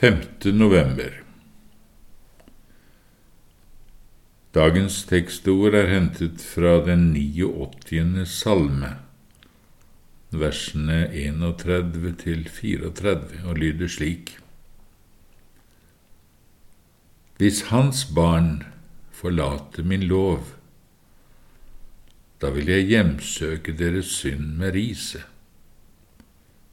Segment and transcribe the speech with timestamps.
[0.00, 0.16] 5.
[0.56, 1.10] november
[4.54, 8.22] Dagens tekstord er hentet fra den 89.
[8.24, 8.94] salme,
[10.32, 14.38] versene 31 til 34, og lyder slik.
[17.36, 18.62] Hvis Hans barn
[19.12, 20.48] forlater min lov,
[22.40, 25.28] da vil jeg hjemsøke deres synd med riset,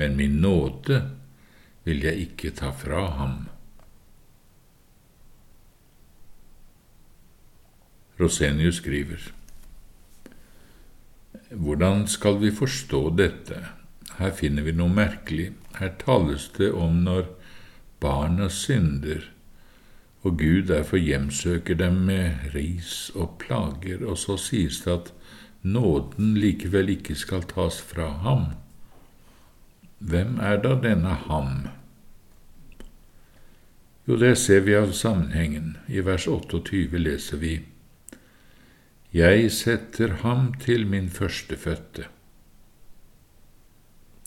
[0.00, 1.19] men min nåde
[1.84, 3.36] vil jeg ikke ta fra ham.
[8.20, 9.30] Rosenius skriver
[11.50, 13.64] Hvordan skal vi forstå dette?
[14.18, 15.50] Her finner vi noe merkelig.
[15.78, 17.30] Her tales det om når
[18.00, 19.24] barna synder,
[20.22, 25.12] og Gud derfor hjemsøker dem med ris og plager, og så sies det at
[25.62, 28.50] nåden likevel ikke skal tas fra ham.
[30.00, 31.68] Hvem er da denne ham?
[34.08, 35.76] Jo, det ser vi av sammenhengen.
[35.86, 37.58] I vers 28 leser vi
[39.12, 42.08] Jeg setter ham til min førstefødte.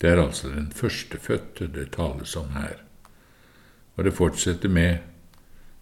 [0.01, 2.83] Det er altså den førstefødte det tales om her,
[3.95, 4.97] og det fortsetter med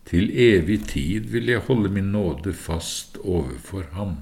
[0.06, 4.16] Til evig tid vil jeg holde min nåde fast overfor ham.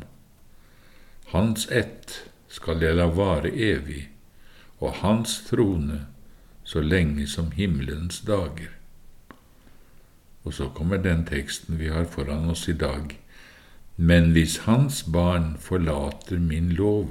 [1.32, 4.10] Hans ett skal jeg la vare evig,
[4.80, 6.06] og hans trone
[6.64, 8.70] så lenge som himmelens dager.
[10.44, 13.18] Og så kommer den teksten vi har foran oss i dag.
[13.98, 17.10] Men hvis hans barn forlater min lov,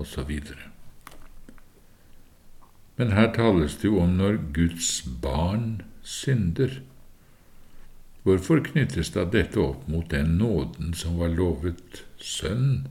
[0.00, 0.70] og så videre.
[2.96, 6.80] Men her tales det jo om når Guds barn synder.
[8.22, 12.88] Hvorfor knyttes da dette opp mot den nåden som var lovet sønn?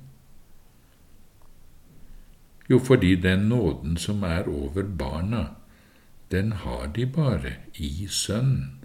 [2.69, 5.45] Jo, fordi den nåden som er over barna,
[6.31, 8.75] den har de bare i Sønnen.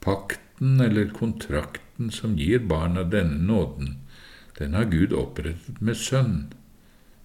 [0.00, 3.96] Pakten eller kontrakten som gir barna denne nåden,
[4.58, 6.52] den har Gud opprettet med Sønn,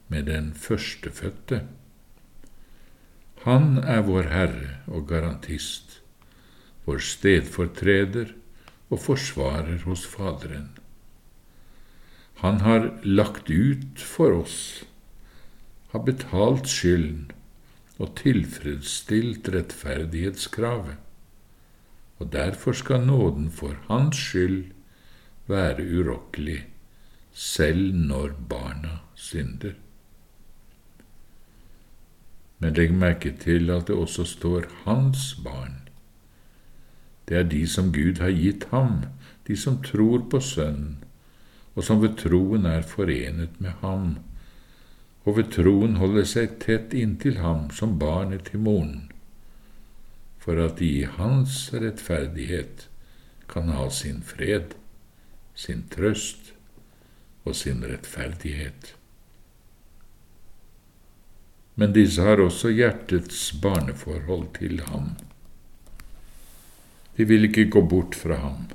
[0.07, 1.61] med den førstefødte.
[3.43, 6.01] Han er vår Herre og garantist,
[6.85, 8.33] vår stedfortreder
[8.89, 10.69] og forsvarer hos Faderen.
[12.41, 14.83] Han har lagt ut for oss,
[15.91, 17.31] har betalt skylden
[17.99, 20.95] og tilfredsstilt rettferdighetskravet,
[22.19, 24.71] og derfor skal nåden for hans skyld
[25.47, 26.65] være urokkelig,
[27.31, 29.75] selv når barna synder.
[32.59, 35.79] Men legg merke til at det også står hans barn.
[37.27, 39.03] Det er de som Gud har gitt ham,
[39.47, 41.03] de som tror på Sønnen,
[41.75, 44.19] og som ved troen er forenet med ham
[45.23, 49.11] og ved troen holder seg tett inntil ham som barnet til moren,
[50.41, 52.87] for at de i hans rettferdighet
[53.51, 54.73] kan ha sin fred,
[55.53, 56.55] sin trøst
[57.45, 58.95] og sin rettferdighet.
[61.77, 65.13] Men disse har også hjertets barneforhold til ham.
[67.15, 68.65] De vil ikke gå bort fra ham.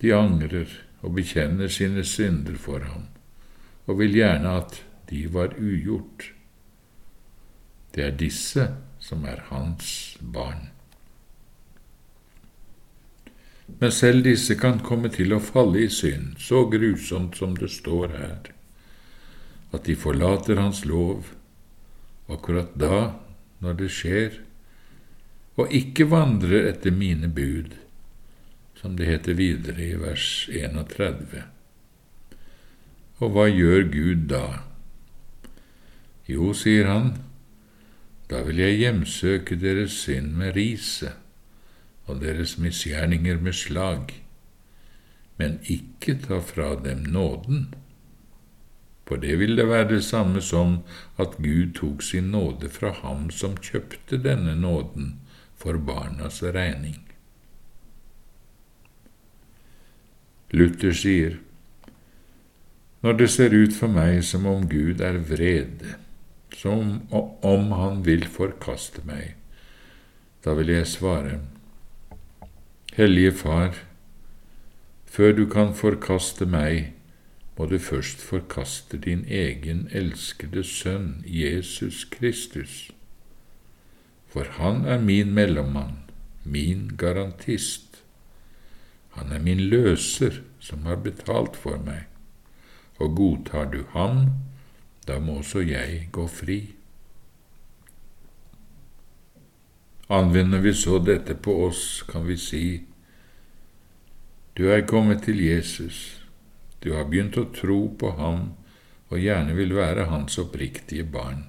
[0.00, 0.72] De angrer
[1.02, 3.06] og bekjenner sine synder for ham
[3.88, 6.32] og vil gjerne at de var ugjort.
[7.94, 8.68] Det er disse
[9.00, 10.68] som er hans barn.
[13.80, 18.14] Men selv disse kan komme til å falle i synd, så grusomt som det står
[18.16, 18.52] her,
[19.72, 21.34] at de forlater Hans lov
[22.32, 23.18] akkurat da,
[23.60, 24.40] når det skjer,
[25.58, 27.74] og ikke vandrer etter mine bud,
[28.78, 31.44] som det heter videre i vers 31.
[33.18, 34.44] Og hva gjør Gud da?
[36.28, 37.14] Jo, sier han,
[38.30, 41.16] da vil jeg hjemsøke deres synd med riset
[42.08, 44.12] og deres misgjerninger med slag,
[45.40, 47.68] men ikke ta fra dem nåden.
[49.08, 50.82] For det vil det være det samme som
[51.16, 55.14] at Gud tok sin nåde fra ham som kjøpte denne nåden
[55.56, 57.00] for barnas regning.
[60.52, 61.38] Luther sier,
[63.00, 65.84] når det ser ut for meg som om Gud er vred,
[66.54, 69.36] som om Han vil forkaste meg,
[70.44, 71.38] da vil jeg svare,
[72.94, 73.76] Hellige Far,
[75.06, 76.94] før du kan forkaste meg,
[77.58, 82.90] må du først forkaste din egen elskede Sønn, Jesus Kristus,
[84.26, 86.02] for han er min mellommann,
[86.44, 88.02] min garantist.
[89.14, 92.06] Han er min løser som har betalt for meg
[92.98, 94.26] og godtar du ham,
[95.06, 96.58] da må også jeg gå fri.
[100.08, 102.64] Anvender vi så dette på oss, kan vi si,
[104.56, 106.24] du er kommet til Jesus,
[106.80, 108.48] du har begynt å tro på ham
[109.08, 111.44] og gjerne vil være hans oppriktige barn.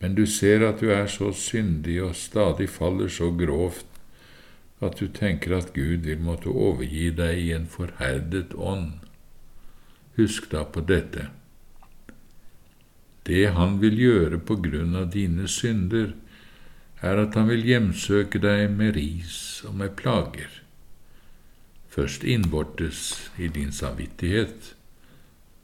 [0.00, 3.86] Men du ser at du er så syndig og stadig faller så grovt
[4.80, 9.09] at du tenker at Gud vil måtte overgi deg i en forherdet ånd.
[10.18, 11.28] Husk da på dette.
[13.22, 16.14] Det han vil gjøre på grunn av dine synder,
[17.00, 20.50] er at han vil hjemsøke deg med ris og med plager,
[21.90, 24.74] først innvortes i din samvittighet,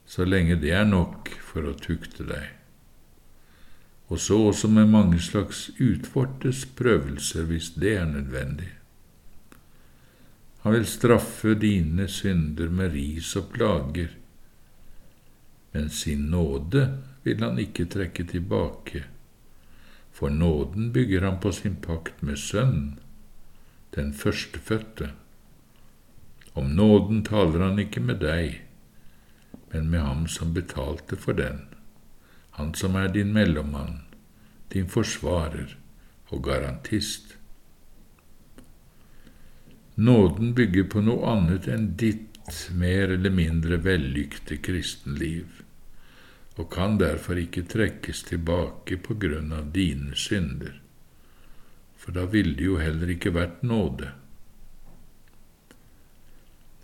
[0.07, 2.55] så lenge det er nok for å tukte deg,
[4.09, 8.71] og så også med mange slags utvortes prøvelser hvis det er nødvendig.
[10.63, 14.15] Han vil straffe dine synder med ris og plager,
[15.73, 16.87] men sin nåde
[17.23, 19.05] vil han ikke trekke tilbake,
[20.13, 22.99] for nåden bygger han på sin pakt med Sønnen,
[23.95, 25.11] den førstefødte.
[26.53, 28.63] Om nåden taler han ikke med deg,
[29.73, 31.67] men med ham som betalte for den,
[32.57, 34.01] han som er din mellommann,
[34.73, 35.77] din forsvarer
[36.29, 37.37] og garantist.
[39.95, 42.36] Nåden bygger på noe annet enn ditt
[42.71, 45.63] mer eller mindre vellykte kristenliv,
[46.57, 50.79] og kan derfor ikke trekkes tilbake på grunn av dine synder,
[51.99, 54.13] for da ville det jo heller ikke vært nåde.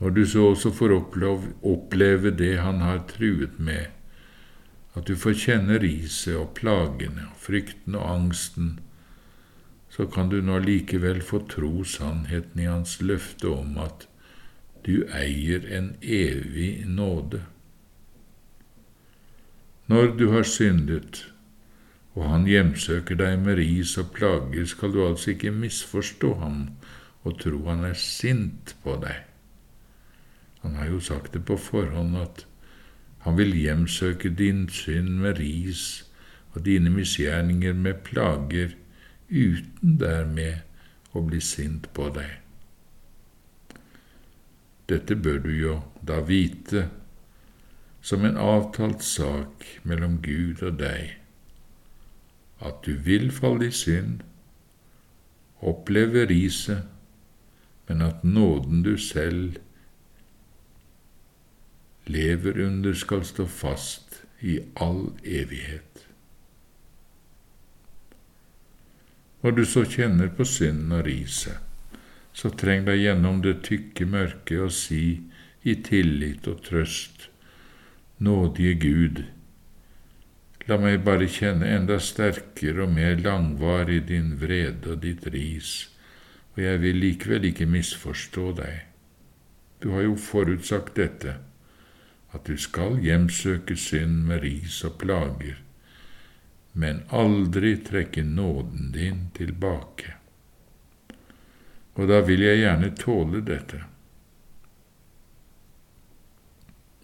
[0.02, 3.86] Når du så også får oppleve det han har truet med,
[4.98, 8.72] at du får kjenne riset og plagene og frykten og angsten,
[9.92, 14.08] så kan du nå likevel få tro sannheten i hans løfte om at
[14.86, 17.42] du eier en evig nåde.
[19.86, 21.26] Når du har syndet,
[22.14, 26.58] og han hjemsøker deg med ris og plager, skal du altså ikke misforstå ham
[27.22, 29.22] og tro han er sint på deg.
[30.62, 32.46] Han har jo sagt det på forhånd at
[33.22, 36.04] han vil hjemsøke din synd med ris
[36.52, 38.74] og dine misgjerninger med plager,
[39.30, 42.41] uten dermed å bli sint på deg.
[44.92, 46.88] Dette bør du jo da vite
[48.04, 51.14] som en avtalt sak mellom Gud og deg,
[52.60, 54.20] at du vil falle i synd,
[55.62, 56.82] oppleve riset,
[57.88, 59.56] men at nåden du selv
[62.06, 66.06] lever under, skal stå fast i all evighet.
[69.42, 71.58] Når du så kjenner på synden og riset,
[72.32, 75.04] så treng deg gjennom det tykke mørket og si
[75.62, 77.28] i tillit og trøst,
[78.18, 79.22] nådige Gud,
[80.66, 85.72] la meg bare kjenne enda sterkere og mer langvarig din vrede og ditt ris,
[86.54, 88.82] og jeg vil likevel ikke misforstå deg.
[89.82, 91.36] Du har jo forutsagt dette,
[92.32, 95.58] at du skal hjemsøke synd med ris og plager,
[96.72, 100.21] men aldri trekke nåden din tilbake.
[101.94, 103.82] Og da vil jeg gjerne tåle dette.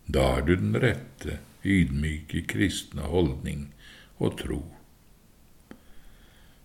[0.08, 3.66] Da har du den rette, ydmyke kristne holdning
[4.16, 4.62] og tro.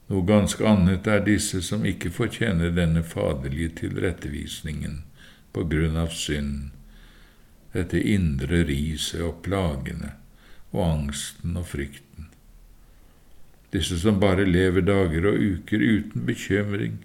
[0.08, 5.02] Noe ganske annet er disse som ikke fortjener denne faderlige tilrettevisningen
[5.56, 6.72] på grunn av synd,
[7.74, 10.14] dette indre riset og plagene
[10.72, 12.14] og angsten og frykten
[13.74, 17.00] disse som bare lever dager og uker uten bekymring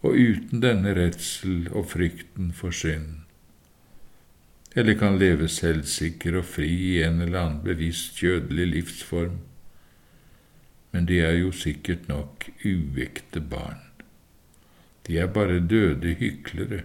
[0.00, 3.26] og uten denne redsel og frykten for synd,
[4.74, 9.40] eller kan leve selvsikker og fri i en eller annen bevisst kjødelig livsform,
[10.90, 13.82] men de er jo sikkert nok uekte barn.
[15.06, 16.84] De er bare døde hyklere,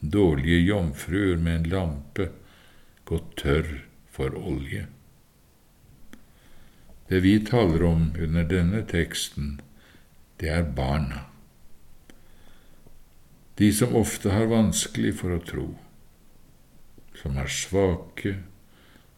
[0.00, 2.28] dårlige jomfruer med en lampe
[3.06, 3.68] gått tørr
[4.10, 4.86] for olje.
[7.08, 9.60] Det vi taler om under denne teksten,
[10.40, 11.22] det er barna.
[13.56, 15.66] De som ofte har vanskelig for å tro,
[17.16, 18.34] som er svake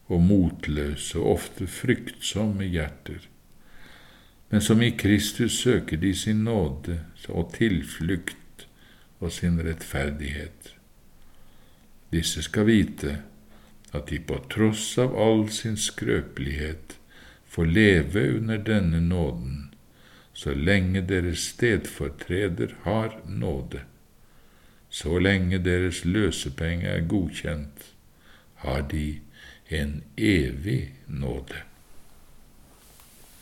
[0.07, 3.27] og motløse og ofte fryktsomme hjerter,
[4.49, 8.65] men som i Kristus søker de sin nåde og tilflukt
[9.19, 10.73] og sin rettferdighet.
[12.09, 13.19] Disse skal vite
[13.93, 16.95] at de på tross av all sin skrøpelighet
[17.49, 19.69] får leve under denne nåden
[20.39, 23.81] så lenge deres stedfortreder har nåde.
[24.89, 27.85] Så lenge deres løsepenge er godkjent,
[28.55, 29.19] har de
[29.69, 31.68] en evig nåde.